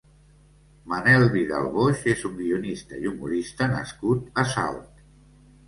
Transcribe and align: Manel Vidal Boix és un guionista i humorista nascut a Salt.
Manel 0.93 1.25
Vidal 1.35 1.67
Boix 1.75 2.01
és 2.15 2.25
un 2.31 2.35
guionista 2.41 2.99
i 3.05 3.13
humorista 3.13 3.71
nascut 3.77 4.45
a 4.45 4.49
Salt. 4.59 5.09